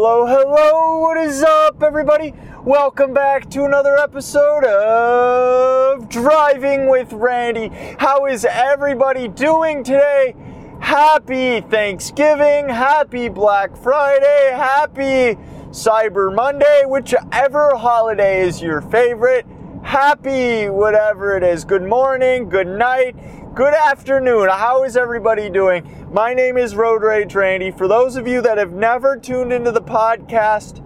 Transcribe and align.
Hello, 0.00 0.26
hello, 0.26 0.98
what 0.98 1.16
is 1.16 1.42
up, 1.42 1.82
everybody? 1.82 2.32
Welcome 2.62 3.12
back 3.12 3.50
to 3.50 3.64
another 3.64 3.96
episode 3.96 4.64
of 4.64 6.08
Driving 6.08 6.88
with 6.88 7.12
Randy. 7.12 7.72
How 7.98 8.26
is 8.26 8.44
everybody 8.44 9.26
doing 9.26 9.82
today? 9.82 10.36
Happy 10.78 11.62
Thanksgiving, 11.62 12.68
happy 12.68 13.28
Black 13.28 13.76
Friday, 13.76 14.52
happy 14.54 15.36
Cyber 15.70 16.32
Monday, 16.32 16.84
whichever 16.86 17.74
holiday 17.74 18.46
is 18.46 18.62
your 18.62 18.80
favorite. 18.80 19.46
Happy 19.82 20.68
whatever 20.68 21.36
it 21.36 21.42
is. 21.42 21.64
Good 21.64 21.82
morning, 21.82 22.48
good 22.48 22.68
night, 22.68 23.16
good 23.58 23.74
afternoon. 23.74 24.48
How 24.48 24.84
is 24.84 24.96
everybody 24.96 25.50
doing? 25.50 26.06
My 26.12 26.32
name 26.32 26.56
is 26.56 26.76
Road 26.76 27.02
Rage 27.02 27.34
Randy. 27.34 27.72
For 27.72 27.88
those 27.88 28.14
of 28.14 28.28
you 28.28 28.40
that 28.42 28.56
have 28.56 28.72
never 28.72 29.16
tuned 29.16 29.52
into 29.52 29.72
the 29.72 29.82
podcast, 29.82 30.80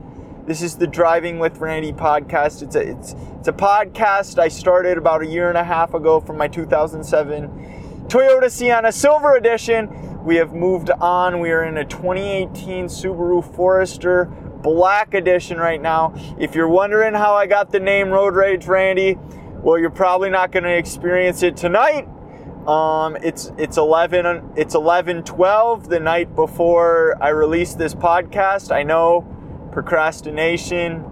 this 0.47 0.63
is 0.63 0.79
the 0.79 0.87
Driving 0.87 1.39
with 1.39 1.59
Randy 1.59 1.93
podcast. 1.93 2.63
It's 2.63 2.75
a 2.75 2.81
it's 2.81 3.15
it's 3.39 3.49
a 3.49 3.53
podcast 3.53 4.39
I 4.39 4.49
started 4.49 4.97
about 4.97 5.21
a 5.21 5.27
year 5.27 5.51
and 5.51 5.59
a 5.59 5.65
half 5.65 5.93
ago 5.93 6.19
from 6.19 6.39
my 6.39 6.49
2007 6.49 8.07
Toyota 8.09 8.51
Sienna 8.51 8.91
Silver 8.91 9.37
Edition. 9.37 10.25
We 10.25 10.37
have 10.37 10.55
moved 10.55 10.89
on. 10.89 11.41
We 11.41 11.51
are 11.51 11.65
in 11.65 11.77
a 11.77 11.85
2018 11.85 12.87
Subaru 12.87 13.45
Forester 13.55 14.25
Black 14.63 15.13
Edition 15.13 15.59
right 15.59 15.83
now. 15.83 16.15
If 16.39 16.55
you're 16.55 16.71
wondering 16.71 17.13
how 17.13 17.35
I 17.35 17.47
got 17.47 17.71
the 17.71 17.81
name 17.81 18.09
Road 18.09 18.35
Rage 18.35 18.67
Randy, 18.67 19.19
well, 19.61 19.79
you're 19.79 19.91
probably 19.91 20.31
not 20.31 20.53
going 20.53 20.65
to 20.65 20.75
experience 20.75 21.43
it 21.43 21.55
tonight. 21.55 22.09
Um, 22.67 23.17
it's 23.17 23.51
it's 23.59 23.77
11 23.77 24.53
it's 24.57 24.75
11:12 24.75 25.89
the 25.89 25.99
night 25.99 26.37
before 26.37 27.17
I 27.21 27.31
release 27.31 27.75
this 27.75 27.95
podcast. 27.95 28.71
I 28.71 28.85
know 28.85 29.27
procrastination. 29.73 31.05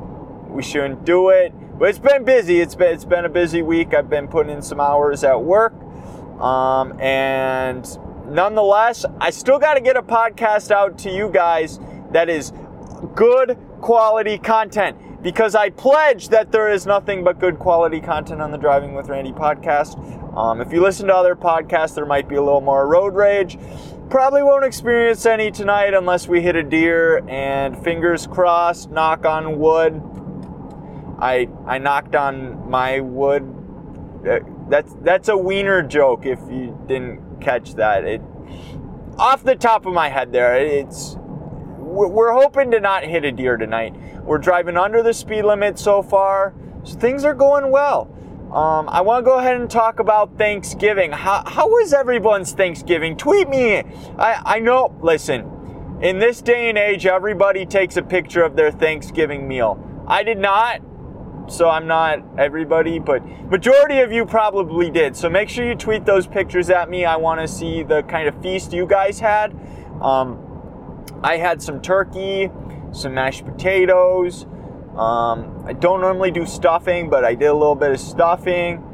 We 0.49 0.63
shouldn't 0.63 1.05
do 1.05 1.31
it, 1.31 1.53
but 1.79 1.89
it's 1.89 1.99
been 1.99 2.25
busy. 2.25 2.61
It's 2.61 2.77
been 2.77 2.95
it's 2.95 3.05
been 3.05 3.25
a 3.25 3.29
busy 3.29 3.63
week. 3.63 3.95
I've 3.95 4.09
been 4.09 4.29
putting 4.29 4.53
in 4.53 4.63
some 4.63 4.81
hours 4.81 5.25
at 5.25 5.43
work. 5.43 5.73
Um, 6.41 6.99
and 7.01 7.85
nonetheless, 8.29 9.05
I 9.21 9.31
still 9.31 9.59
got 9.59 9.75
to 9.75 9.81
get 9.81 9.97
a 9.97 10.03
podcast 10.03 10.71
out 10.71 10.99
to 10.99 11.11
you 11.11 11.31
guys 11.31 11.81
that 12.13 12.29
is 12.29 12.53
good 13.15 13.59
quality 13.81 14.39
content 14.39 14.97
because 15.23 15.55
I 15.55 15.71
pledge 15.71 16.29
that 16.29 16.53
there 16.53 16.71
is 16.71 16.87
nothing 16.87 17.25
but 17.25 17.39
good 17.39 17.59
quality 17.59 18.01
content 18.01 18.41
on 18.41 18.51
the 18.51 18.59
Driving 18.59 18.95
with 18.95 19.09
Randy 19.09 19.33
podcast. 19.33 19.99
Um, 20.37 20.61
if 20.61 20.73
you 20.73 20.83
listen 20.83 21.09
to 21.09 21.15
other 21.15 21.37
podcasts, 21.37 21.95
there 21.95 22.07
might 22.07 22.29
be 22.29 22.37
a 22.37 22.43
little 22.43 22.61
more 22.61 22.87
road 22.87 23.15
rage. 23.15 23.59
Probably 24.09 24.43
won't 24.43 24.65
experience 24.65 25.27
any 25.27 25.51
tonight 25.51 25.95
unless 25.95 26.27
we 26.27 26.41
hit 26.41 26.57
a 26.57 26.63
deer. 26.63 27.25
And 27.29 27.81
fingers 27.83 28.27
crossed, 28.27 28.91
knock 28.91 29.25
on 29.25 29.59
wood. 29.59 30.03
I 31.21 31.49
I 31.67 31.79
knocked 31.79 32.15
on 32.15 32.69
my 32.71 33.01
wood. 33.01 33.43
Uh, 34.27 34.41
that's 34.69 34.95
that's 35.03 35.29
a 35.29 35.37
wiener 35.37 35.83
joke. 35.83 36.25
If 36.25 36.41
you 36.51 36.83
didn't 36.87 37.41
catch 37.41 37.75
that, 37.75 38.05
it 38.05 38.23
off 39.19 39.45
the 39.45 39.55
top 39.55 39.85
of 39.85 39.93
my 39.93 40.09
head 40.09 40.33
there, 40.33 40.57
it's 40.57 41.17
we're 41.91 42.33
hoping 42.33 42.71
to 42.71 42.81
not 42.81 43.05
hit 43.05 43.25
a 43.25 43.33
deer 43.33 43.57
tonight. 43.57 43.95
We're 44.23 44.39
driving 44.39 44.77
under 44.77 45.03
the 45.03 45.13
speed 45.13 45.43
limit 45.43 45.79
so 45.79 46.03
far, 46.03 46.55
so 46.85 46.97
things 46.97 47.25
are 47.25 47.35
going 47.35 47.71
well. 47.71 48.17
Um, 48.53 48.89
I 48.89 49.01
want 49.03 49.25
to 49.25 49.31
go 49.31 49.39
ahead 49.39 49.61
and 49.61 49.71
talk 49.71 50.01
about 50.01 50.37
Thanksgiving. 50.37 51.13
How, 51.13 51.45
how 51.47 51.69
was 51.69 51.93
everyone's 51.93 52.53
Thanksgiving? 52.53 53.17
Tweet 53.17 53.49
me. 53.49 53.77
I, 54.19 54.43
I 54.45 54.59
know, 54.59 54.93
listen, 55.03 55.99
in 56.03 56.19
this 56.19 56.43
day 56.43 56.69
and 56.69 56.77
age, 56.77 57.07
everybody 57.07 57.65
takes 57.65 57.97
a 57.97 58.03
picture 58.03 58.43
of 58.43 58.57
their 58.57 58.73
Thanksgiving 58.73 59.47
meal. 59.47 59.79
I 60.09 60.25
did 60.25 60.39
not, 60.39 60.81
so 61.47 61.69
I'm 61.69 61.87
not 61.87 62.19
everybody, 62.39 62.99
but 62.99 63.25
majority 63.49 64.01
of 64.01 64.11
you 64.11 64.27
probably 64.27 64.91
did. 64.91 65.17
So 65.17 65.31
make 65.31 65.49
sure 65.49 65.65
you 65.65 65.77
tweet 65.77 66.05
those 66.05 66.27
pictures 66.27 66.71
at 66.71 66.91
me. 66.91 67.05
I 67.05 67.17
want 67.17 67.41
to 67.41 67.47
see 67.47 67.85
the 67.85 68.03
kind 68.03 68.27
of 68.27 68.43
feast 68.43 68.73
you 68.73 68.87
guys 68.87 69.21
had. 69.21 69.55
Um, 70.01 70.50
I 71.23 71.37
had 71.37 71.63
some 71.63 71.81
turkey, 71.81 72.51
some 72.93 73.15
mashed 73.15 73.45
potatoes, 73.45 74.47
um, 74.97 75.63
I 75.67 75.73
don't 75.73 76.01
normally 76.01 76.31
do 76.31 76.45
stuffing, 76.45 77.09
but 77.09 77.25
I 77.25 77.35
did 77.35 77.47
a 77.47 77.55
little 77.55 77.77
bit 77.77 77.93
of 77.93 78.01
stuffing, 78.01 78.85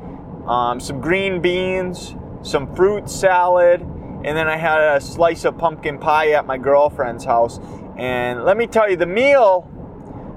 um, 0.47 0.79
some 0.79 1.01
green 1.01 1.41
beans, 1.41 2.15
some 2.43 2.75
fruit 2.77 3.09
salad, 3.09 3.81
and 3.81 4.37
then 4.37 4.47
I 4.47 4.57
had 4.57 4.79
a 4.79 5.01
slice 5.01 5.45
of 5.45 5.57
pumpkin 5.57 5.99
pie 5.99 6.33
at 6.33 6.47
my 6.47 6.59
girlfriend's 6.59 7.25
house. 7.25 7.59
And 7.97 8.45
let 8.45 8.57
me 8.57 8.67
tell 8.67 8.91
you, 8.91 8.97
the 8.97 9.07
meal, 9.07 9.71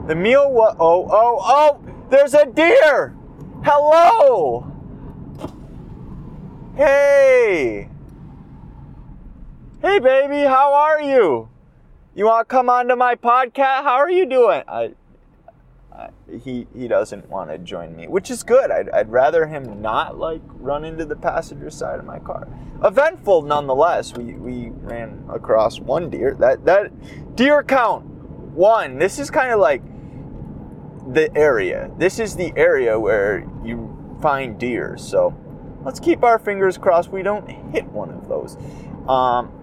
the 0.08 0.16
meal 0.16 0.50
was, 0.50 0.76
oh, 0.80 1.08
oh, 1.12 1.38
oh, 1.42 2.08
there's 2.10 2.34
a 2.34 2.46
deer! 2.46 3.16
Hello! 3.64 4.66
Hey! 6.76 7.90
Hey, 9.82 10.00
baby, 10.00 10.44
how 10.44 10.74
are 10.74 11.02
you? 11.02 11.50
You 12.20 12.26
want 12.26 12.50
to 12.50 12.54
come 12.54 12.70
onto 12.70 12.98
my 12.98 13.16
podcast? 13.16 13.84
How 13.84 13.96
are 13.96 14.12
you 14.12 14.26
doing? 14.26 14.62
I, 14.68 14.92
he 16.44 16.68
he 16.76 16.86
doesn't 16.90 17.30
want 17.30 17.50
to 17.50 17.58
join 17.58 17.96
me, 17.96 18.10
which 18.10 18.30
is 18.30 18.44
good. 18.44 18.72
I'd, 18.72 18.90
I'd 18.90 19.10
rather 19.10 19.48
him 19.48 19.82
not 19.82 20.18
like 20.18 20.42
run 20.56 20.84
into 20.84 21.06
the 21.06 21.16
passenger 21.16 21.70
side 21.70 21.98
of 21.98 22.04
my 22.04 22.20
car. 22.20 22.50
Eventful 22.84 23.44
nonetheless. 23.44 24.18
We 24.18 24.34
we 24.34 24.72
ran 24.72 25.24
across 25.30 25.80
one 25.80 26.10
deer. 26.10 26.36
That 26.38 26.66
that 26.66 26.92
deer 27.38 27.64
count 27.64 28.04
one. 28.04 29.00
This 29.00 29.18
is 29.18 29.32
kind 29.32 29.54
of 29.54 29.62
like 29.62 29.82
the 31.14 31.34
area. 31.38 31.90
This 31.98 32.20
is 32.20 32.36
the 32.36 32.52
area 32.58 33.00
where 33.00 33.50
you 33.64 34.20
find 34.22 34.60
deer. 34.60 34.98
So 34.98 35.34
let's 35.86 36.02
keep 36.02 36.26
our 36.26 36.38
fingers 36.38 36.78
crossed 36.78 37.12
we 37.12 37.24
don't 37.24 37.50
hit 37.72 37.86
one 37.86 38.10
of 38.10 38.28
those. 38.28 38.58
Um, 39.08 39.54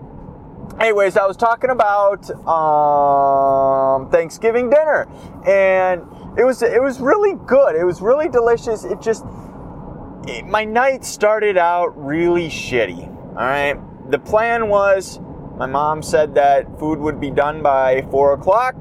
anyways, 0.80 1.16
I 1.16 1.26
was 1.26 1.36
talking 1.36 1.70
about 1.70 2.30
um, 2.46 4.10
Thanksgiving 4.10 4.70
dinner, 4.70 5.06
and 5.46 6.02
it 6.38 6.44
was 6.44 6.62
it 6.62 6.82
was 6.82 7.00
really 7.00 7.34
good. 7.46 7.76
It 7.76 7.84
was 7.84 8.00
really 8.00 8.28
delicious. 8.28 8.84
It 8.84 9.00
just 9.00 9.24
it, 10.26 10.44
my 10.46 10.64
night 10.64 11.04
started 11.04 11.56
out 11.56 11.92
really 11.96 12.48
shitty. 12.48 13.08
All 13.30 13.34
right, 13.34 13.76
the 14.10 14.18
plan 14.18 14.68
was 14.68 15.20
my 15.56 15.66
mom 15.66 16.02
said 16.02 16.34
that 16.34 16.78
food 16.78 16.98
would 16.98 17.20
be 17.20 17.30
done 17.30 17.62
by 17.62 18.02
four 18.10 18.34
o'clock. 18.34 18.74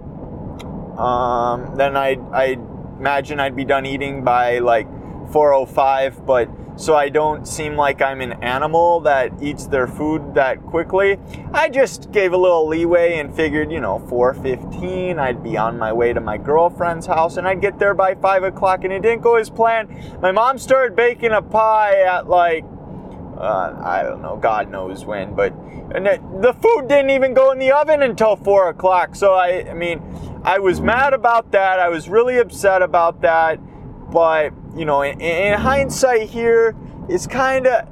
Um, 0.97 1.75
then 1.77 1.97
I 1.97 2.17
I 2.31 2.57
imagine 2.99 3.39
I'd 3.39 3.55
be 3.55 3.65
done 3.65 3.85
eating 3.85 4.23
by 4.23 4.59
like 4.59 4.87
4:05, 5.25 6.25
but 6.25 6.49
so 6.77 6.95
I 6.95 7.07
don't 7.07 7.47
seem 7.47 7.77
like 7.77 8.01
I'm 8.01 8.19
an 8.19 8.33
animal 8.43 8.99
that 9.01 9.31
eats 9.41 9.65
their 9.67 9.87
food 9.87 10.35
that 10.35 10.61
quickly. 10.63 11.17
I 11.53 11.69
just 11.69 12.11
gave 12.11 12.33
a 12.33 12.37
little 12.37 12.67
leeway 12.67 13.17
and 13.17 13.33
figured, 13.33 13.71
you 13.71 13.79
know, 13.79 13.99
4:15, 14.09 15.17
I'd 15.17 15.41
be 15.41 15.57
on 15.57 15.77
my 15.77 15.93
way 15.93 16.11
to 16.11 16.19
my 16.19 16.37
girlfriend's 16.37 17.05
house, 17.05 17.37
and 17.37 17.47
I'd 17.47 17.61
get 17.61 17.79
there 17.79 17.93
by 17.93 18.15
five 18.15 18.43
o'clock. 18.43 18.83
And 18.83 18.91
it 18.91 19.01
didn't 19.01 19.21
go 19.21 19.35
as 19.35 19.49
planned. 19.49 19.89
My 20.21 20.31
mom 20.31 20.57
started 20.57 20.95
baking 20.95 21.31
a 21.31 21.41
pie 21.41 22.01
at 22.01 22.27
like, 22.27 22.65
uh, 23.37 23.73
I 23.81 24.03
don't 24.03 24.21
know, 24.21 24.35
God 24.35 24.69
knows 24.69 25.05
when, 25.05 25.33
but 25.33 25.53
and 25.93 26.07
it, 26.07 26.21
the 26.41 26.53
food 26.53 26.87
didn't 26.87 27.11
even 27.11 27.33
go 27.33 27.51
in 27.51 27.59
the 27.59 27.71
oven 27.71 28.01
until 28.01 28.35
four 28.35 28.69
o'clock. 28.69 29.15
So 29.15 29.33
I, 29.33 29.69
I 29.69 29.73
mean, 29.73 30.01
I 30.43 30.59
was 30.59 30.81
mad 30.81 31.13
about 31.13 31.51
that. 31.51 31.79
I 31.79 31.89
was 31.89 32.09
really 32.09 32.37
upset 32.37 32.81
about 32.81 33.21
that, 33.21 33.59
but 34.11 34.51
you 34.75 34.85
know, 34.85 35.01
in, 35.01 35.19
in 35.21 35.59
hindsight 35.59 36.29
here, 36.29 36.75
it's 37.07 37.27
kind 37.27 37.67
of 37.67 37.87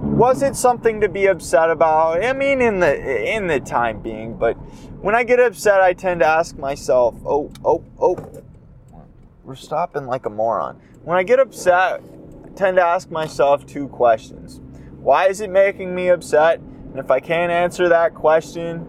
was 0.00 0.42
it 0.42 0.56
something 0.56 1.00
to 1.00 1.08
be 1.08 1.26
upset 1.26 1.70
about? 1.70 2.24
I 2.24 2.32
mean, 2.32 2.60
in 2.60 2.80
the 2.80 3.34
in 3.34 3.46
the 3.46 3.60
time 3.60 4.00
being, 4.00 4.36
but 4.36 4.54
when 5.00 5.14
I 5.14 5.24
get 5.24 5.40
upset, 5.40 5.80
I 5.80 5.92
tend 5.92 6.20
to 6.20 6.26
ask 6.26 6.56
myself, 6.56 7.14
"Oh, 7.24 7.50
oh, 7.64 7.84
oh, 8.00 8.16
we're 9.44 9.54
stopping 9.54 10.06
like 10.06 10.26
a 10.26 10.30
moron." 10.30 10.80
When 11.02 11.16
I 11.16 11.22
get 11.22 11.38
upset, 11.38 12.00
I 12.44 12.48
tend 12.54 12.76
to 12.76 12.82
ask 12.82 13.10
myself 13.10 13.66
two 13.66 13.88
questions: 13.88 14.60
Why 14.98 15.28
is 15.28 15.40
it 15.40 15.50
making 15.50 15.94
me 15.94 16.08
upset? 16.08 16.60
And 16.60 16.98
if 16.98 17.10
I 17.10 17.20
can't 17.20 17.52
answer 17.52 17.88
that 17.88 18.14
question, 18.14 18.86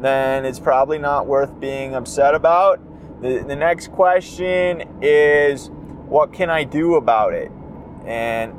then 0.00 0.44
it's 0.44 0.60
probably 0.60 0.98
not 0.98 1.26
worth 1.26 1.58
being 1.58 1.94
upset 1.94 2.34
about. 2.34 2.80
The, 3.22 3.40
the 3.40 3.56
next 3.56 3.92
question 3.92 5.00
is 5.02 5.70
what 6.08 6.32
can 6.32 6.50
I 6.50 6.64
do 6.64 6.94
about 6.94 7.34
it? 7.34 7.50
And 8.06 8.54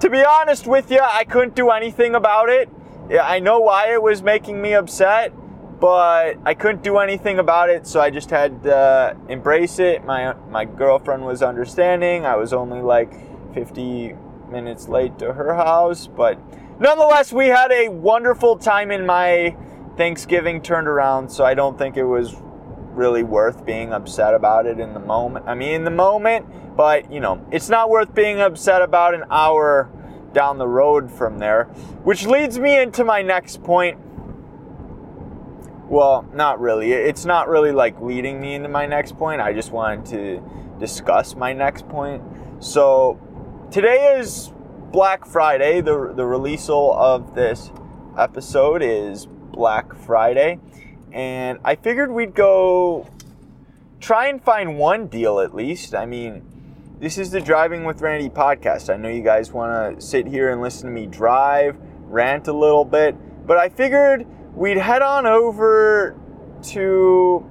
to 0.00 0.08
be 0.08 0.24
honest 0.24 0.66
with 0.66 0.90
you, 0.90 1.00
I 1.00 1.24
couldn't 1.24 1.54
do 1.54 1.70
anything 1.70 2.14
about 2.14 2.48
it. 2.48 2.68
Yeah, 3.08 3.26
I 3.26 3.40
know 3.40 3.60
why 3.60 3.92
it 3.92 4.00
was 4.00 4.22
making 4.22 4.62
me 4.62 4.74
upset, 4.74 5.32
but 5.80 6.38
I 6.44 6.54
couldn't 6.54 6.82
do 6.82 6.98
anything 6.98 7.38
about 7.38 7.70
it, 7.70 7.86
so 7.86 8.00
I 8.00 8.10
just 8.10 8.30
had 8.30 8.62
to 8.62 9.16
embrace 9.28 9.78
it. 9.78 10.04
My 10.04 10.34
my 10.48 10.64
girlfriend 10.64 11.24
was 11.24 11.42
understanding. 11.42 12.24
I 12.24 12.36
was 12.36 12.52
only 12.52 12.80
like 12.80 13.12
50 13.54 14.14
minutes 14.50 14.88
late 14.88 15.18
to 15.18 15.32
her 15.32 15.54
house, 15.54 16.06
but 16.06 16.38
nonetheless, 16.78 17.32
we 17.32 17.48
had 17.48 17.72
a 17.72 17.88
wonderful 17.88 18.56
time 18.56 18.90
in 18.90 19.06
my 19.06 19.56
Thanksgiving 19.96 20.62
turned 20.62 20.86
around, 20.86 21.30
so 21.30 21.44
I 21.44 21.54
don't 21.54 21.76
think 21.76 21.96
it 21.96 22.04
was 22.04 22.36
really 22.90 23.22
worth 23.22 23.64
being 23.64 23.92
upset 23.92 24.34
about 24.34 24.66
it 24.66 24.80
in 24.80 24.94
the 24.94 25.00
moment. 25.00 25.46
I 25.48 25.54
mean, 25.54 25.72
in 25.72 25.84
the 25.84 25.90
moment, 25.90 26.46
but 26.76 27.10
you 27.12 27.20
know, 27.20 27.44
it's 27.50 27.68
not 27.68 27.90
worth 27.90 28.14
being 28.14 28.40
upset 28.40 28.82
about 28.82 29.14
an 29.14 29.24
hour 29.30 29.90
down 30.32 30.58
the 30.58 30.68
road 30.68 31.10
from 31.10 31.38
there. 31.38 31.64
Which 32.04 32.26
leads 32.26 32.58
me 32.58 32.80
into 32.80 33.04
my 33.04 33.22
next 33.22 33.62
point. 33.62 33.98
Well, 35.88 36.28
not 36.32 36.60
really. 36.60 36.92
It's 36.92 37.24
not 37.24 37.48
really 37.48 37.72
like 37.72 38.00
leading 38.00 38.40
me 38.40 38.54
into 38.54 38.68
my 38.68 38.86
next 38.86 39.16
point. 39.16 39.40
I 39.40 39.52
just 39.52 39.72
wanted 39.72 40.06
to 40.06 40.76
discuss 40.78 41.34
my 41.34 41.52
next 41.52 41.88
point. 41.88 42.22
So, 42.60 43.18
today 43.72 44.16
is 44.18 44.52
Black 44.92 45.26
Friday. 45.26 45.80
The, 45.80 46.12
the 46.14 46.24
release 46.24 46.68
of 46.68 47.34
this 47.34 47.72
episode 48.16 48.82
is 48.82 49.26
Black 49.26 49.94
Friday. 49.94 50.60
And 51.12 51.58
I 51.64 51.76
figured 51.76 52.10
we'd 52.10 52.34
go 52.34 53.08
try 54.00 54.28
and 54.28 54.42
find 54.42 54.78
one 54.78 55.06
deal 55.08 55.40
at 55.40 55.54
least. 55.54 55.94
I 55.94 56.06
mean, 56.06 56.42
this 57.00 57.18
is 57.18 57.30
the 57.30 57.40
Driving 57.40 57.84
with 57.84 58.00
Randy 58.00 58.28
podcast. 58.28 58.92
I 58.92 58.96
know 58.96 59.08
you 59.08 59.22
guys 59.22 59.52
want 59.52 59.98
to 59.98 60.04
sit 60.04 60.26
here 60.26 60.50
and 60.50 60.60
listen 60.60 60.86
to 60.86 60.92
me 60.92 61.06
drive, 61.06 61.76
rant 62.04 62.48
a 62.48 62.52
little 62.52 62.84
bit, 62.84 63.16
but 63.46 63.56
I 63.56 63.68
figured 63.68 64.26
we'd 64.54 64.76
head 64.76 65.02
on 65.02 65.26
over 65.26 66.16
to 66.62 67.46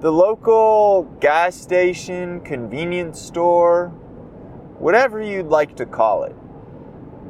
the 0.00 0.12
local 0.12 1.04
gas 1.20 1.54
station, 1.56 2.40
convenience 2.40 3.20
store, 3.20 3.88
whatever 4.78 5.22
you'd 5.22 5.46
like 5.46 5.76
to 5.76 5.86
call 5.86 6.24
it, 6.24 6.36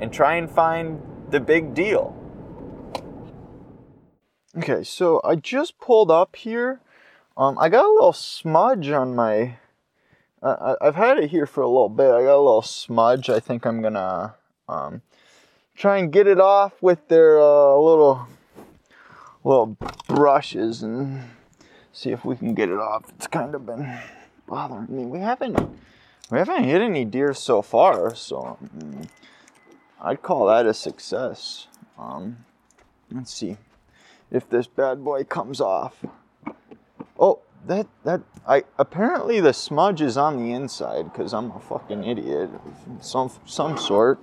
and 0.00 0.12
try 0.12 0.34
and 0.34 0.50
find 0.50 1.00
the 1.30 1.38
big 1.38 1.72
deal. 1.74 2.16
Okay, 4.56 4.84
so 4.84 5.20
I 5.24 5.34
just 5.34 5.80
pulled 5.80 6.12
up 6.12 6.36
here. 6.36 6.80
Um, 7.36 7.58
I 7.58 7.68
got 7.68 7.84
a 7.84 7.92
little 7.92 8.12
smudge 8.12 8.88
on 8.88 9.16
my 9.16 9.56
I, 10.44 10.76
I've 10.80 10.94
had 10.94 11.18
it 11.18 11.30
here 11.30 11.46
for 11.46 11.62
a 11.62 11.66
little 11.66 11.88
bit. 11.88 12.06
I 12.06 12.22
got 12.22 12.36
a 12.36 12.44
little 12.44 12.62
smudge. 12.62 13.30
I 13.30 13.40
think 13.40 13.66
I'm 13.66 13.82
gonna 13.82 14.34
um, 14.68 15.02
try 15.74 15.98
and 15.98 16.12
get 16.12 16.26
it 16.26 16.38
off 16.38 16.80
with 16.82 17.08
their 17.08 17.40
uh, 17.40 17.74
little 17.74 18.28
little 19.42 19.76
brushes 20.06 20.82
and 20.82 21.22
see 21.92 22.10
if 22.10 22.24
we 22.24 22.36
can 22.36 22.54
get 22.54 22.68
it 22.68 22.78
off. 22.78 23.10
It's 23.16 23.26
kind 23.26 23.54
of 23.54 23.66
been 23.66 23.98
bothering 24.46 24.94
me. 24.94 25.04
We 25.04 25.18
haven't 25.18 25.58
we 26.30 26.38
haven't 26.38 26.62
hit 26.64 26.80
any 26.80 27.04
deer 27.04 27.34
so 27.34 27.60
far, 27.60 28.14
so 28.14 28.58
um, 28.60 29.08
I'd 30.00 30.22
call 30.22 30.46
that 30.46 30.66
a 30.66 30.74
success. 30.74 31.66
Um, 31.98 32.44
let's 33.10 33.34
see 33.34 33.56
if 34.34 34.50
this 34.50 34.66
bad 34.66 35.04
boy 35.04 35.24
comes 35.24 35.60
off. 35.60 36.04
Oh, 37.18 37.40
that 37.66 37.86
that 38.02 38.20
I 38.46 38.64
apparently 38.76 39.40
the 39.40 39.52
smudge 39.52 40.02
is 40.02 40.16
on 40.16 40.36
the 40.36 40.52
inside 40.52 41.12
because 41.12 41.32
I'm 41.32 41.52
a 41.52 41.60
fucking 41.60 42.04
idiot 42.04 42.50
some 43.00 43.30
some 43.46 43.78
sort. 43.78 44.18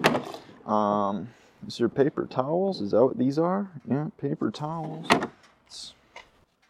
Um, 0.67 1.29
is 1.65 1.77
there 1.77 1.89
paper 1.89 2.27
towels? 2.27 2.81
Is 2.81 2.91
that 2.91 3.03
what 3.03 3.17
these 3.17 3.39
are? 3.39 3.71
Yeah, 3.89 4.07
paper 4.19 4.51
towels. 4.51 5.07
It's, 5.65 5.93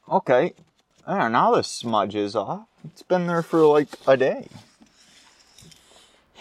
okay, 0.09 0.53
there 1.07 1.27
now 1.27 1.55
the 1.55 1.63
smudge 1.63 2.15
is 2.15 2.35
off. 2.35 2.67
It's 2.85 3.03
been 3.03 3.27
there 3.27 3.41
for 3.41 3.65
like 3.65 3.89
a 4.07 4.15
day. 4.15 4.47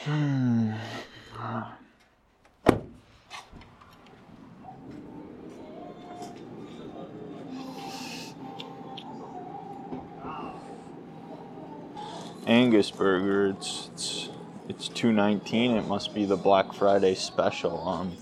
Hmm. 0.05 0.73
Angus 12.47 12.91
burger. 12.91 13.49
It's 13.49 13.89
it's 13.93 14.29
it's 14.69 14.89
two 14.89 15.13
nineteen. 15.13 15.73
It 15.77 15.87
must 15.87 16.15
be 16.15 16.25
the 16.25 16.37
Black 16.37 16.73
Friday 16.73 17.15
special. 17.15 17.87
Um, 17.87 18.13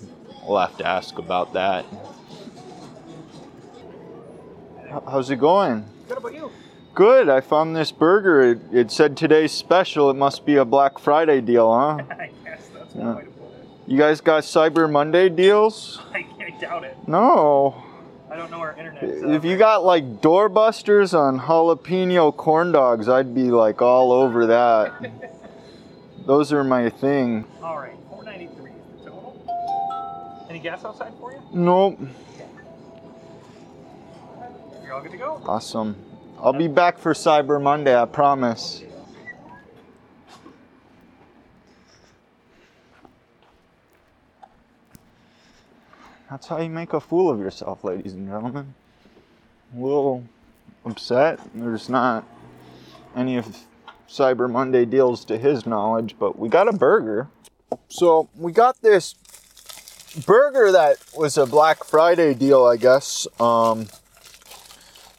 we'll 0.46 0.58
have 0.58 0.76
to 0.78 0.86
ask 0.86 1.18
about 1.18 1.52
that. 1.54 1.84
How's 5.06 5.30
it 5.30 5.36
going? 5.36 5.84
Good 6.08 6.18
about 6.18 6.34
you? 6.34 6.50
Good. 6.94 7.28
I 7.28 7.40
found 7.40 7.76
this 7.76 7.92
burger. 7.92 8.40
It, 8.42 8.60
it 8.72 8.90
said 8.90 9.16
today's 9.16 9.52
special. 9.52 10.10
It 10.10 10.14
must 10.14 10.46
be 10.46 10.56
a 10.56 10.64
Black 10.64 10.98
Friday 10.98 11.40
deal, 11.40 11.70
huh? 11.72 11.98
I 12.10 12.30
guess 12.44 12.68
that's 12.74 12.94
one 12.94 13.16
way 13.16 13.24
to 13.24 13.30
put 13.30 13.48
it. 13.50 13.68
You 13.86 13.98
guys 13.98 14.20
got 14.20 14.42
Cyber 14.42 14.90
Monday 14.90 15.28
deals? 15.28 16.00
I, 16.14 16.26
I 16.40 16.50
doubt 16.58 16.84
it. 16.84 16.96
No. 17.06 17.84
I 18.30 18.36
don't 18.36 18.50
know 18.50 18.60
our 18.60 18.76
internet. 18.76 19.02
If 19.02 19.44
you 19.44 19.56
got 19.56 19.84
like 19.84 20.20
doorbusters 20.20 21.18
on 21.18 21.40
jalapeno 21.40 22.36
corn 22.36 22.72
dogs, 22.72 23.08
I'd 23.08 23.34
be 23.34 23.50
like 23.50 23.80
all 23.80 24.12
over 24.12 24.46
that. 24.46 24.92
Those 26.26 26.52
are 26.52 26.62
my 26.62 26.90
thing. 26.90 27.46
All 27.62 27.78
right, 27.78 27.96
493 28.10 28.70
is 28.70 29.04
the 29.04 29.10
total. 29.10 30.46
Any 30.50 30.58
gas 30.58 30.84
outside 30.84 31.12
for 31.18 31.32
you? 31.32 31.40
Nope. 31.54 31.98
You're 34.84 34.92
all 34.92 35.00
good 35.00 35.12
to 35.12 35.16
go. 35.16 35.40
Awesome. 35.46 35.96
I'll 36.38 36.52
be 36.52 36.68
back 36.68 36.98
for 36.98 37.14
Cyber 37.14 37.60
Monday, 37.60 37.98
I 37.98 38.04
promise. 38.04 38.82
That's 46.30 46.46
how 46.46 46.60
you 46.60 46.68
make 46.68 46.92
a 46.92 47.00
fool 47.00 47.30
of 47.30 47.38
yourself, 47.38 47.84
ladies 47.84 48.12
and 48.12 48.28
gentlemen. 48.28 48.74
A 49.74 49.80
little 49.80 50.24
upset. 50.84 51.40
There's 51.54 51.88
not 51.88 52.24
any 53.16 53.38
of 53.38 53.56
Cyber 54.06 54.50
Monday 54.50 54.84
deals 54.84 55.24
to 55.26 55.38
his 55.38 55.64
knowledge, 55.64 56.16
but 56.18 56.38
we 56.38 56.50
got 56.50 56.68
a 56.68 56.72
burger. 56.72 57.28
So 57.88 58.28
we 58.36 58.52
got 58.52 58.82
this 58.82 59.14
burger 60.26 60.70
that 60.72 60.98
was 61.16 61.38
a 61.38 61.46
Black 61.46 61.82
Friday 61.84 62.34
deal, 62.34 62.64
I 62.64 62.76
guess. 62.76 63.26
Um, 63.40 63.86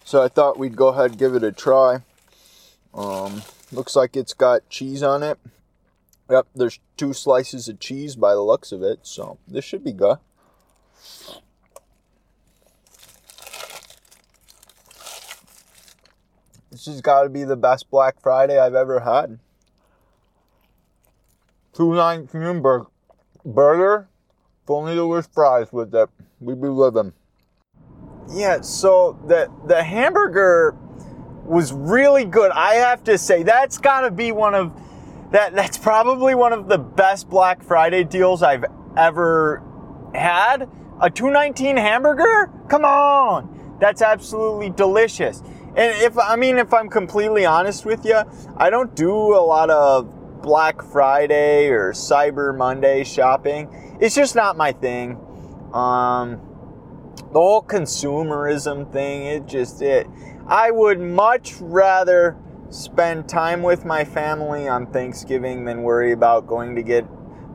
so 0.04 0.22
I 0.22 0.28
thought 0.28 0.60
we'd 0.60 0.76
go 0.76 0.90
ahead 0.90 1.12
and 1.12 1.20
give 1.20 1.34
it 1.34 1.44
a 1.44 1.52
try. 1.52 2.04
Um, 2.94 3.42
looks 3.72 3.96
like 3.96 4.16
it's 4.16 4.34
got 4.34 4.70
cheese 4.70 5.02
on 5.02 5.24
it. 5.24 5.40
Yep, 6.30 6.48
there's 6.54 6.80
two 6.98 7.14
slices 7.14 7.68
of 7.68 7.80
cheese 7.80 8.16
by 8.16 8.34
the 8.34 8.42
looks 8.42 8.72
of 8.72 8.84
it, 8.84 9.00
so 9.02 9.40
this 9.48 9.66
should 9.66 9.84
be 9.84 9.92
good. 9.92 10.20
This 16.80 16.86
has 16.86 17.02
got 17.02 17.24
to 17.24 17.30
be 17.30 17.44
the 17.44 17.58
best 17.58 17.92
Black 17.92 18.22
Friday 18.22 18.58
I've 18.58 18.74
ever 18.74 19.02
had. 19.02 19.38
Two 21.74 21.94
nineteen 21.94 22.62
bur- 22.62 22.86
burger, 23.44 24.08
if 24.64 24.70
only 24.70 24.96
there 24.96 25.22
fries 25.22 25.74
with 25.74 25.94
it, 25.94 26.10
we'd 26.40 26.62
be 26.62 26.70
living. 26.70 27.12
Yeah, 28.30 28.62
so 28.62 29.20
the 29.28 29.52
the 29.68 29.84
hamburger 29.84 30.78
was 31.44 31.74
really 31.74 32.24
good. 32.24 32.50
I 32.52 32.76
have 32.76 33.04
to 33.04 33.18
say 33.18 33.44
that's 33.44 33.78
got 33.78 34.02
to 34.02 34.12
be 34.12 34.32
one 34.32 34.56
of 34.56 34.72
that. 35.32 35.54
That's 35.54 35.78
probably 35.78 36.34
one 36.34 36.54
of 36.54 36.70
the 36.70 36.78
best 36.78 37.30
Black 37.30 37.62
Friday 37.62 38.06
deals 38.06 38.42
I've 38.42 38.64
ever 38.96 39.62
had. 40.16 40.70
A 41.02 41.10
two 41.10 41.30
nineteen 41.30 41.76
hamburger? 41.76 42.50
Come 42.70 42.86
on, 42.86 43.76
that's 43.82 44.02
absolutely 44.02 44.70
delicious. 44.70 45.44
And 45.80 45.96
if 46.04 46.18
I 46.18 46.36
mean, 46.36 46.58
if 46.58 46.74
I'm 46.74 46.90
completely 46.90 47.46
honest 47.46 47.86
with 47.86 48.04
you, 48.04 48.22
I 48.58 48.70
don't 48.70 48.94
do 48.98 49.10
a 49.10 49.40
lot 49.40 49.70
of 49.70 50.42
Black 50.42 50.82
Friday 50.82 51.70
or 51.70 51.94
Cyber 51.94 52.56
Monday 52.56 53.06
shopping. 53.06 53.98
It's 54.02 54.14
just 54.14 54.36
not 54.36 54.58
my 54.58 54.74
thing. 54.74 55.12
Um, 55.74 56.42
the 57.32 57.40
whole 57.40 57.64
consumerism 57.64 58.92
thing, 58.92 59.26
it 59.26 59.46
just 59.46 59.82
it. 59.82 60.06
I 60.48 60.70
would 60.70 61.00
much 61.00 61.56
rather 61.62 62.36
spend 62.70 63.30
time 63.30 63.64
with 63.64 63.86
my 63.86 64.04
family 64.04 64.68
on 64.68 64.86
Thanksgiving 64.86 65.64
than 65.64 65.84
worry 65.84 66.12
about 66.12 66.46
going 66.46 66.76
to 66.76 66.84
get 66.84 67.06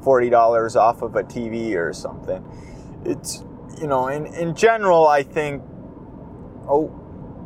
forty 0.03 0.31
dollars 0.31 0.77
off 0.77 1.03
of 1.03 1.15
a 1.15 1.25
TV 1.25 1.77
or 1.77 1.93
something. 1.93 2.43
It's 3.05 3.45
you 3.79 3.87
know, 3.87 4.09
in 4.09 4.25
in 4.25 4.55
general, 4.55 5.07
I 5.07 5.25
think. 5.25 5.63
Oh, 6.67 7.04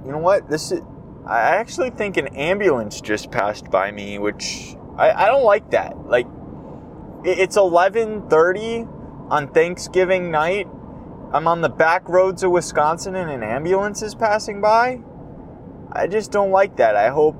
you 0.09 0.13
know 0.15 0.21
what? 0.21 0.49
This 0.49 0.73
is. 0.73 0.81
I 1.27 1.41
actually 1.57 1.91
think 1.91 2.17
an 2.17 2.29
ambulance 2.29 3.03
just 3.03 3.31
passed 3.31 3.71
by 3.71 3.93
me, 3.93 4.19
which 4.19 4.75
I, 4.97 5.11
I 5.11 5.27
don't 5.27 5.45
like 5.45 5.73
that. 5.73 5.99
Like, 6.07 6.27
it's 7.25 7.59
11:30 7.59 8.89
on 9.31 9.49
Thanksgiving 9.49 10.31
night. 10.31 10.67
I'm 11.31 11.47
on 11.47 11.61
the 11.61 11.69
back 11.69 12.09
roads 12.09 12.43
of 12.43 12.53
Wisconsin, 12.53 13.17
and 13.17 13.31
an 13.31 13.43
ambulance 13.43 14.01
is 14.01 14.15
passing 14.15 14.63
by. 14.63 15.01
I 15.93 16.07
just 16.07 16.33
don't 16.33 16.53
like 16.53 16.79
that. 16.79 16.97
I 16.97 17.11
hope 17.11 17.35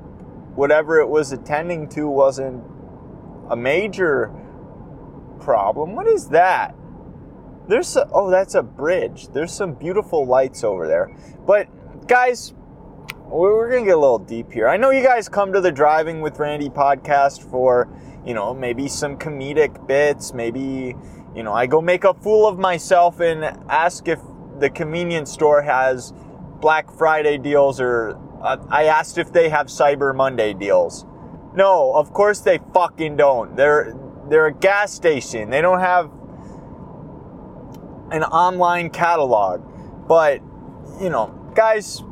whatever 0.53 0.99
it 0.99 1.09
was 1.09 1.31
attending 1.31 1.89
to 1.89 2.07
wasn't 2.07 2.63
a 3.49 3.55
major 3.55 4.31
problem. 5.39 5.95
What 5.95 6.05
is 6.05 6.29
that? 6.29 6.75
There's 7.67 7.87
some, 7.87 8.09
oh, 8.13 8.29
that's 8.29 8.53
a 8.53 8.61
bridge. 8.61 9.29
There's 9.29 9.51
some 9.51 9.73
beautiful 9.73 10.27
lights 10.27 10.63
over 10.63 10.87
there. 10.87 11.15
But 11.47 11.67
guys, 12.07 12.53
we're, 13.29 13.69
gonna 13.69 13.85
get 13.85 13.95
a 13.95 13.99
little 13.99 14.19
deep 14.19 14.51
here. 14.51 14.67
I 14.67 14.77
know 14.77 14.89
you 14.89 15.03
guys 15.03 15.29
come 15.29 15.53
to 15.53 15.61
the 15.61 15.71
Driving 15.71 16.21
with 16.21 16.39
Randy 16.39 16.69
podcast 16.69 17.43
for, 17.49 17.87
you 18.25 18.33
know, 18.33 18.53
maybe 18.53 18.87
some 18.87 19.17
comedic 19.17 19.87
bits. 19.87 20.33
Maybe, 20.33 20.95
you 21.35 21.43
know, 21.43 21.53
I 21.53 21.67
go 21.67 21.81
make 21.81 22.03
a 22.03 22.13
fool 22.13 22.47
of 22.47 22.57
myself 22.57 23.19
and 23.19 23.43
ask 23.69 24.07
if 24.07 24.19
the 24.59 24.69
convenience 24.69 25.31
store 25.31 25.61
has 25.61 26.13
Black 26.59 26.91
Friday 26.91 27.37
deals 27.37 27.79
or 27.79 28.19
uh, 28.41 28.57
I 28.69 28.85
asked 28.85 29.17
if 29.17 29.31
they 29.31 29.49
have 29.49 29.67
Cyber 29.67 30.15
Monday 30.15 30.53
deals. 30.53 31.05
No, 31.53 31.93
of 31.93 32.13
course 32.13 32.39
they 32.39 32.59
fucking 32.73 33.17
don't. 33.17 33.55
They're 33.55 33.95
they're 34.29 34.47
a 34.47 34.53
gas 34.53 34.93
station. 34.93 35.49
They 35.49 35.61
don't 35.61 35.79
have 35.79 36.11
an 38.11 38.23
online 38.23 38.89
catalog. 38.89 39.61
But, 40.07 40.41
you 41.01 41.09
know, 41.09 41.51
guys, 41.55 42.03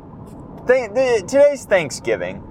th- 0.67 0.93
th- 0.93 1.21
today's 1.21 1.65
Thanksgiving. 1.65 2.43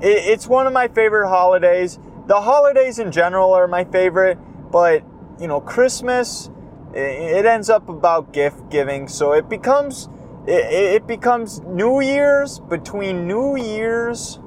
It- 0.00 0.24
it's 0.32 0.46
one 0.46 0.66
of 0.66 0.72
my 0.72 0.88
favorite 0.88 1.28
holidays. 1.28 1.98
The 2.26 2.40
holidays 2.40 2.98
in 2.98 3.12
general 3.12 3.52
are 3.52 3.66
my 3.66 3.84
favorite, 3.84 4.38
but, 4.70 5.02
you 5.38 5.46
know, 5.46 5.60
Christmas, 5.60 6.50
it, 6.94 6.98
it 6.98 7.46
ends 7.46 7.68
up 7.68 7.88
about 7.88 8.32
gift 8.32 8.70
giving. 8.70 9.08
So 9.08 9.32
it 9.32 9.48
becomes. 9.48 10.08
It, 10.46 10.96
it 10.96 11.06
becomes 11.06 11.60
New 11.60 12.00
Year's 12.02 12.58
between 12.58 13.26
New 13.26 13.56
Year's 13.56 14.38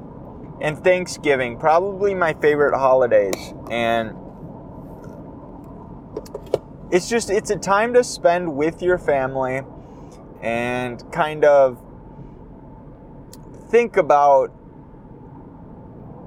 and 0.61 0.77
Thanksgiving, 0.83 1.57
probably 1.57 2.13
my 2.13 2.33
favorite 2.33 2.77
holidays. 2.77 3.53
And 3.71 4.15
it's 6.91 7.09
just 7.09 7.31
it's 7.31 7.49
a 7.49 7.55
time 7.57 7.95
to 7.95 8.03
spend 8.03 8.55
with 8.55 8.83
your 8.83 8.99
family 8.99 9.61
and 10.41 11.11
kind 11.11 11.43
of 11.43 11.81
think 13.69 13.97
about 13.97 14.47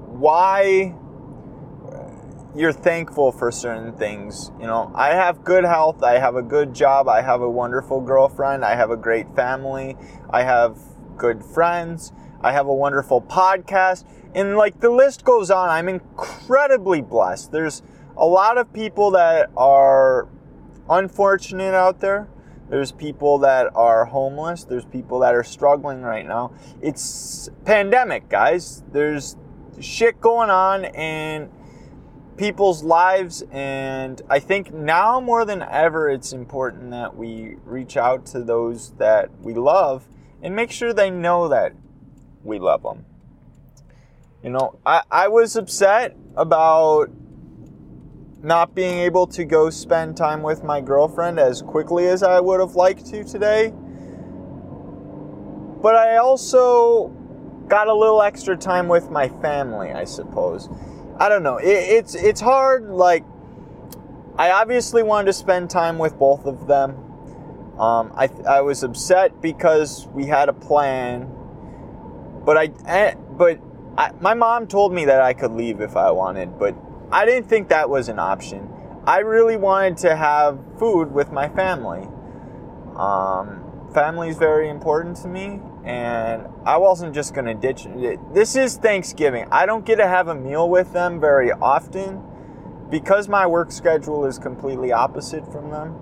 why 0.07 0.95
you're 2.55 2.73
thankful 2.73 3.31
for 3.31 3.51
certain 3.51 3.93
things. 3.93 4.51
You 4.59 4.67
know, 4.67 4.91
I 4.93 5.09
have 5.15 5.43
good 5.43 5.63
health, 5.63 6.03
I 6.03 6.19
have 6.19 6.35
a 6.35 6.41
good 6.41 6.73
job, 6.73 7.07
I 7.07 7.21
have 7.21 7.41
a 7.41 7.49
wonderful 7.49 8.01
girlfriend, 8.01 8.65
I 8.65 8.75
have 8.75 8.91
a 8.91 8.97
great 8.97 9.33
family, 9.35 9.95
I 10.29 10.43
have 10.43 10.77
good 11.17 11.43
friends, 11.43 12.11
I 12.41 12.51
have 12.51 12.67
a 12.67 12.73
wonderful 12.73 13.21
podcast, 13.21 14.05
and 14.35 14.57
like 14.57 14.79
the 14.79 14.89
list 14.89 15.23
goes 15.23 15.49
on. 15.49 15.69
I'm 15.69 15.87
incredibly 15.87 17.01
blessed. 17.01 17.51
There's 17.51 17.81
a 18.17 18.25
lot 18.25 18.57
of 18.57 18.73
people 18.73 19.11
that 19.11 19.49
are 19.55 20.27
unfortunate 20.89 21.73
out 21.73 22.01
there. 22.01 22.27
There's 22.71 22.93
people 22.93 23.39
that 23.39 23.75
are 23.75 24.05
homeless. 24.05 24.63
There's 24.63 24.85
people 24.85 25.19
that 25.19 25.35
are 25.35 25.43
struggling 25.43 26.03
right 26.03 26.25
now. 26.25 26.53
It's 26.81 27.49
pandemic, 27.65 28.29
guys. 28.29 28.81
There's 28.93 29.35
shit 29.81 30.21
going 30.21 30.49
on 30.49 30.85
in 30.85 31.49
people's 32.37 32.81
lives 32.81 33.43
and 33.51 34.21
I 34.29 34.39
think 34.39 34.73
now 34.73 35.19
more 35.19 35.43
than 35.43 35.61
ever 35.61 36.09
it's 36.09 36.31
important 36.31 36.91
that 36.91 37.17
we 37.17 37.57
reach 37.65 37.97
out 37.97 38.25
to 38.27 38.41
those 38.41 38.91
that 38.93 39.29
we 39.41 39.53
love 39.53 40.07
and 40.41 40.55
make 40.55 40.71
sure 40.71 40.93
they 40.93 41.09
know 41.09 41.49
that 41.49 41.73
we 42.41 42.57
love 42.57 42.83
them. 42.83 43.05
You 44.41 44.51
know, 44.51 44.79
I, 44.85 45.03
I 45.11 45.27
was 45.27 45.57
upset 45.57 46.15
about 46.37 47.11
not 48.43 48.73
being 48.73 48.99
able 48.99 49.27
to 49.27 49.45
go 49.45 49.69
spend 49.69 50.17
time 50.17 50.41
with 50.41 50.63
my 50.63 50.81
girlfriend 50.81 51.39
as 51.39 51.61
quickly 51.61 52.07
as 52.07 52.23
I 52.23 52.39
would 52.39 52.59
have 52.59 52.75
liked 52.75 53.05
to 53.07 53.23
today. 53.23 53.73
But 55.81 55.95
I 55.95 56.17
also 56.17 57.07
got 57.67 57.87
a 57.87 57.93
little 57.93 58.21
extra 58.21 58.57
time 58.57 58.87
with 58.87 59.09
my 59.09 59.29
family, 59.29 59.91
I 59.91 60.05
suppose. 60.05 60.69
I 61.17 61.29
don't 61.29 61.43
know. 61.43 61.57
It, 61.57 61.67
it's 61.67 62.15
it's 62.15 62.41
hard. 62.41 62.89
Like, 62.89 63.23
I 64.37 64.51
obviously 64.51 65.03
wanted 65.03 65.27
to 65.27 65.33
spend 65.33 65.69
time 65.69 65.97
with 65.97 66.17
both 66.17 66.45
of 66.45 66.67
them. 66.67 66.97
Um, 67.79 68.11
I 68.15 68.29
I 68.47 68.61
was 68.61 68.83
upset 68.83 69.41
because 69.41 70.07
we 70.13 70.25
had 70.25 70.49
a 70.49 70.53
plan, 70.53 71.29
but 72.45 72.57
I 72.57 72.71
eh, 72.85 73.13
but 73.37 73.59
I, 73.97 74.11
my 74.19 74.33
mom 74.33 74.67
told 74.67 74.93
me 74.93 75.05
that 75.05 75.21
I 75.21 75.33
could 75.33 75.51
leave 75.51 75.81
if 75.81 75.95
I 75.95 76.11
wanted, 76.11 76.57
but 76.57 76.75
I 77.11 77.25
didn't 77.25 77.49
think 77.49 77.69
that 77.69 77.89
was 77.89 78.07
an 78.07 78.19
option. 78.19 78.69
I 79.05 79.19
really 79.19 79.57
wanted 79.57 79.97
to 79.97 80.15
have 80.15 80.59
food 80.79 81.11
with 81.11 81.31
my 81.31 81.49
family. 81.49 82.07
Um, 82.95 83.89
family 83.93 84.29
is 84.29 84.37
very 84.37 84.69
important 84.69 85.17
to 85.17 85.27
me, 85.27 85.59
and 85.83 86.47
I 86.65 86.77
wasn't 86.77 87.13
just 87.13 87.33
gonna 87.33 87.55
ditch 87.55 87.85
it. 87.85 88.19
This 88.33 88.55
is 88.55 88.77
Thanksgiving. 88.77 89.47
I 89.51 89.65
don't 89.65 89.85
get 89.85 89.97
to 89.97 90.07
have 90.07 90.27
a 90.27 90.35
meal 90.35 90.69
with 90.69 90.93
them 90.93 91.19
very 91.19 91.51
often 91.51 92.21
because 92.89 93.27
my 93.27 93.45
work 93.45 93.71
schedule 93.71 94.25
is 94.25 94.37
completely 94.37 94.91
opposite 94.93 95.51
from 95.51 95.69
them. 95.71 95.95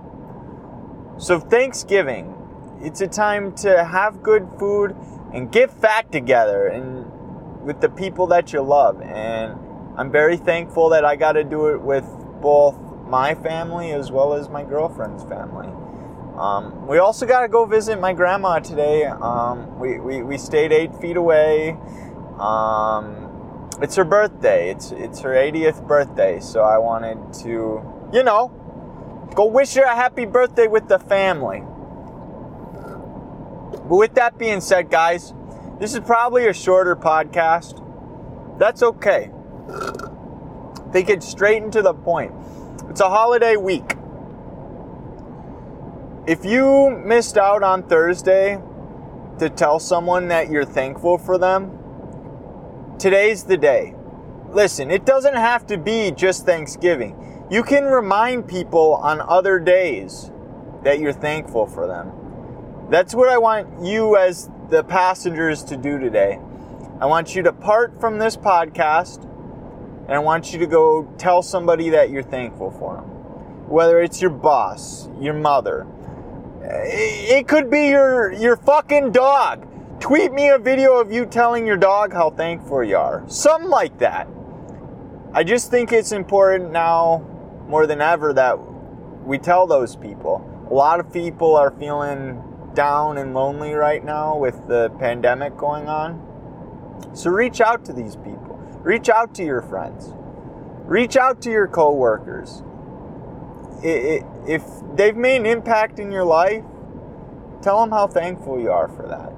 So 1.18 1.40
Thanksgiving, 1.40 2.36
it's 2.82 3.02
a 3.02 3.08
time 3.08 3.54
to 3.58 3.84
have 3.84 4.22
good 4.22 4.48
food 4.60 4.96
and 5.34 5.52
get 5.52 5.72
fat 5.72 6.12
together 6.12 6.68
and 6.68 7.06
with 7.64 7.82
the 7.82 7.90
people 7.90 8.28
that 8.28 8.54
you 8.54 8.62
love. 8.62 9.02
And 9.02 9.60
I'm 10.00 10.10
very 10.10 10.38
thankful 10.38 10.88
that 10.92 11.04
I 11.04 11.18
got 11.18 11.34
to 11.34 11.44
do 11.44 11.68
it 11.68 11.82
with 11.82 12.06
both 12.42 12.80
my 13.06 13.36
family 13.36 13.92
as 13.92 14.10
well 14.14 14.34
as 14.34 14.48
my 14.48 14.64
girlfriend's 14.64 15.26
family. 15.26 15.68
Um, 16.38 16.88
we 16.88 17.00
also 17.00 17.26
got 17.26 17.42
to 17.42 17.50
go 17.50 17.66
visit 17.66 18.00
my 18.00 18.14
grandma 18.14 18.60
today. 18.60 19.04
Um, 19.04 19.78
we, 19.78 20.00
we, 20.00 20.24
we 20.24 20.38
stayed 20.38 20.72
eight 20.72 20.96
feet 21.02 21.18
away. 21.18 21.76
Um, 22.40 23.70
it's 23.82 23.98
her 23.98 24.06
birthday. 24.06 24.72
It's 24.72 24.94
it's 24.94 25.20
her 25.20 25.32
80th 25.32 25.86
birthday, 25.86 26.40
so 26.40 26.62
I 26.62 26.78
wanted 26.78 27.34
to, 27.44 27.82
you 28.14 28.24
know, 28.24 29.28
go 29.36 29.48
wish 29.48 29.74
her 29.74 29.84
a 29.84 29.96
happy 29.96 30.24
birthday 30.24 30.68
with 30.68 30.88
the 30.88 31.00
family. 31.00 31.62
But 33.72 33.98
with 33.98 34.14
that 34.14 34.38
being 34.38 34.62
said, 34.62 34.90
guys, 34.90 35.34
this 35.78 35.94
is 35.94 36.00
probably 36.00 36.48
a 36.48 36.54
shorter 36.54 36.96
podcast. 36.96 37.86
That's 38.58 38.82
okay. 38.82 39.32
They 40.92 41.04
get 41.04 41.22
straight 41.24 41.64
into 41.64 41.82
the 41.82 41.94
point. 41.94 42.34
It's 42.90 43.02
a 43.02 43.10
holiday 43.10 43.56
week. 43.56 43.96
If 46.26 46.46
you 46.46 46.90
missed 47.06 47.38
out 47.38 47.64
on 47.64 47.84
Thursday 47.84 48.60
to 49.40 49.50
tell 49.50 49.80
someone 49.80 50.28
that 50.30 50.50
you're 50.50 50.66
thankful 50.66 51.18
for 51.18 51.38
them, 51.38 51.78
today's 53.00 53.44
the 53.44 53.58
day. 53.58 53.96
Listen, 54.50 54.90
it 54.90 55.06
doesn't 55.06 55.36
have 55.36 55.68
to 55.68 55.78
be 55.78 56.12
just 56.12 56.46
Thanksgiving. 56.46 57.48
You 57.52 57.64
can 57.64 57.86
remind 57.86 58.48
people 58.48 58.96
on 58.96 59.22
other 59.22 59.60
days 59.60 60.32
that 60.84 61.00
you're 61.00 61.14
thankful 61.14 61.68
for 61.68 61.88
them. 61.88 62.12
That's 62.90 63.14
what 63.14 63.30
I 63.30 63.38
want 63.38 63.86
you 63.86 64.18
as 64.18 64.50
the 64.70 64.84
passengers 64.84 65.64
to 65.66 65.78
do 65.78 66.00
today. 66.00 66.40
I 67.00 67.06
want 67.06 67.36
you 67.36 67.44
to 67.44 67.54
part 67.54 68.00
from 68.00 68.18
this 68.18 68.36
podcast 68.36 69.29
and 70.10 70.16
I 70.16 70.20
want 70.20 70.52
you 70.52 70.58
to 70.58 70.66
go 70.66 71.04
tell 71.20 71.44
somebody 71.44 71.92
that 71.92 72.10
you're 72.10 72.24
thankful 72.24 72.72
for 72.72 72.96
them. 72.96 73.04
Whether 73.70 74.02
it's 74.02 74.20
your 74.20 74.32
boss, 74.32 75.08
your 75.20 75.36
mother, 75.36 75.86
eh, 76.64 77.38
it 77.38 77.48
could 77.48 77.70
be 77.70 77.90
your 77.90 78.32
your 78.34 78.58
fucking 78.58 79.12
dog. 79.12 79.68
Tweet 80.00 80.34
me 80.34 80.50
a 80.50 80.58
video 80.58 81.00
of 81.00 81.12
you 81.12 81.28
telling 81.28 81.68
your 81.68 81.78
dog 81.78 82.12
how 82.12 82.32
thankful 82.32 82.84
you 82.84 82.98
are. 82.98 83.24
Something 83.28 83.70
like 83.70 84.00
that. 84.00 84.28
I 85.32 85.44
just 85.44 85.70
think 85.70 85.92
it's 85.92 86.12
important 86.12 86.72
now 86.72 87.24
more 87.68 87.86
than 87.86 88.02
ever 88.02 88.34
that 88.34 88.58
we 89.24 89.38
tell 89.38 89.68
those 89.68 89.96
people. 89.96 90.44
A 90.72 90.74
lot 90.74 91.00
of 91.00 91.14
people 91.14 91.56
are 91.56 91.70
feeling 91.70 92.42
down 92.74 93.20
and 93.20 93.36
lonely 93.36 93.76
right 93.76 94.04
now 94.04 94.36
with 94.36 94.68
the 94.68 94.90
pandemic 94.98 95.56
going 95.56 95.88
on. 95.88 96.26
So 97.14 97.30
reach 97.30 97.62
out 97.62 97.86
to 97.86 97.94
these 97.94 98.16
people. 98.16 98.49
Reach 98.82 99.10
out 99.10 99.36
to 99.36 99.44
your 99.44 99.62
friends. 99.62 100.14
Reach 100.86 101.18
out 101.18 101.42
to 101.44 101.52
your 101.52 101.68
coworkers. 101.68 102.64
If 103.84 104.64
they've 104.96 105.16
made 105.16 105.38
an 105.38 105.46
impact 105.46 106.00
in 106.00 106.12
your 106.12 106.26
life, 106.26 106.64
tell 107.62 107.82
them 107.82 107.92
how 107.92 108.08
thankful 108.08 108.60
you 108.60 108.72
are 108.72 108.88
for 108.88 109.08
that. 109.08 109.34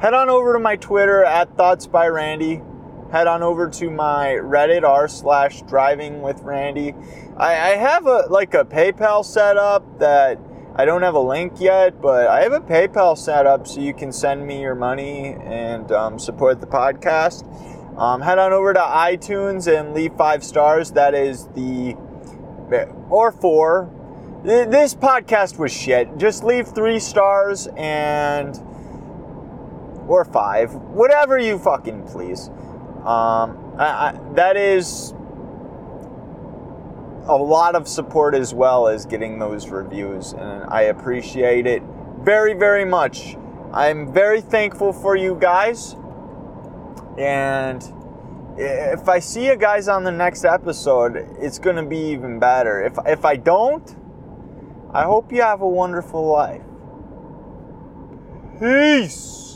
Head 0.00 0.14
on 0.14 0.28
over 0.28 0.52
to 0.52 0.58
my 0.58 0.76
Twitter 0.76 1.24
at 1.24 1.56
Thoughts 1.56 1.86
by 1.86 2.08
Randy. 2.08 2.60
Head 3.12 3.26
on 3.26 3.42
over 3.42 3.68
to 3.70 3.90
my 3.90 4.36
Reddit 4.42 4.82
r 4.82 5.08
slash 5.08 5.62
Driving 5.62 6.22
with 6.22 6.42
Randy. 6.42 6.94
I, 7.36 7.76
have 7.76 8.06
a 8.06 8.26
like 8.28 8.52
a 8.54 8.64
PayPal 8.64 9.24
set 9.24 9.56
up 9.56 10.00
that 10.00 10.38
I 10.74 10.84
don't 10.84 11.02
have 11.02 11.14
a 11.14 11.20
link 11.20 11.54
yet, 11.60 12.02
but 12.02 12.26
I 12.26 12.42
have 12.42 12.52
a 12.52 12.60
PayPal 12.60 13.16
set 13.16 13.46
up 13.46 13.66
so 13.66 13.80
you 13.80 13.94
can 13.94 14.12
send 14.12 14.46
me 14.46 14.60
your 14.60 14.74
money 14.74 15.36
and 15.44 15.90
um, 15.92 16.18
support 16.18 16.60
the 16.60 16.66
podcast. 16.66 17.44
Um, 17.98 18.20
head 18.20 18.38
on 18.38 18.52
over 18.52 18.74
to 18.74 18.80
iTunes 18.80 19.66
and 19.66 19.94
leave 19.94 20.14
five 20.14 20.44
stars. 20.44 20.92
That 20.92 21.14
is 21.14 21.46
the, 21.48 21.96
or 23.08 23.32
four. 23.32 23.90
this 24.44 24.94
podcast 24.94 25.58
was 25.58 25.72
shit. 25.72 26.18
Just 26.18 26.44
leave 26.44 26.68
three 26.68 26.98
stars 27.00 27.68
and 27.76 28.54
or 30.08 30.24
five, 30.24 30.72
whatever 30.74 31.38
you 31.38 31.58
fucking 31.58 32.04
please. 32.04 32.48
Um, 33.04 33.74
I, 33.78 33.86
I, 33.86 34.20
that 34.34 34.56
is 34.56 35.12
a 37.28 37.36
lot 37.36 37.74
of 37.74 37.88
support 37.88 38.34
as 38.34 38.54
well 38.54 38.86
as 38.86 39.04
getting 39.04 39.38
those 39.38 39.68
reviews, 39.68 40.32
and 40.32 40.64
I 40.68 40.82
appreciate 40.82 41.66
it 41.66 41.82
very, 42.20 42.54
very 42.54 42.84
much. 42.84 43.36
I'm 43.72 44.12
very 44.12 44.40
thankful 44.40 44.92
for 44.92 45.16
you 45.16 45.36
guys, 45.40 45.96
and 47.18 47.82
if 48.58 49.08
I 49.08 49.18
see 49.18 49.46
you 49.46 49.56
guys 49.56 49.88
on 49.88 50.04
the 50.04 50.10
next 50.10 50.44
episode, 50.44 51.16
it's 51.38 51.58
gonna 51.58 51.84
be 51.84 51.98
even 51.98 52.38
better. 52.38 52.84
If 52.84 52.98
if 53.06 53.24
I 53.24 53.36
don't, 53.36 53.96
I 54.92 55.04
hope 55.04 55.32
you 55.32 55.42
have 55.42 55.60
a 55.60 55.68
wonderful 55.68 56.26
life. 56.26 56.62
Peace. 58.58 59.55